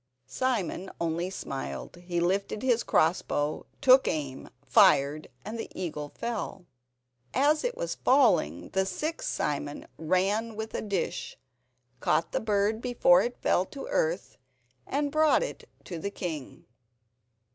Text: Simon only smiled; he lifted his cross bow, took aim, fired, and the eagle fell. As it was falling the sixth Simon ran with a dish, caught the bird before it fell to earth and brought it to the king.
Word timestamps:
Simon 0.25 0.89
only 0.99 1.29
smiled; 1.29 1.97
he 1.97 2.19
lifted 2.19 2.63
his 2.63 2.81
cross 2.81 3.21
bow, 3.21 3.67
took 3.81 4.07
aim, 4.07 4.49
fired, 4.65 5.27
and 5.45 5.59
the 5.59 5.69
eagle 5.79 6.09
fell. 6.09 6.65
As 7.35 7.63
it 7.63 7.77
was 7.77 7.93
falling 7.93 8.69
the 8.69 8.87
sixth 8.87 9.29
Simon 9.29 9.85
ran 9.99 10.55
with 10.55 10.73
a 10.73 10.81
dish, 10.81 11.37
caught 11.99 12.31
the 12.31 12.39
bird 12.39 12.81
before 12.81 13.21
it 13.21 13.37
fell 13.43 13.63
to 13.67 13.85
earth 13.89 14.37
and 14.87 15.11
brought 15.11 15.43
it 15.43 15.69
to 15.83 15.99
the 15.99 16.09
king. 16.09 16.65